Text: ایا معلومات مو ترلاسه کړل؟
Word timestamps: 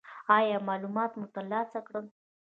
ایا 0.37 0.57
معلومات 0.67 1.11
مو 1.19 1.25
ترلاسه 1.35 1.79
کړل؟ 1.87 2.05